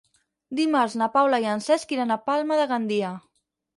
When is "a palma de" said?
2.17-2.67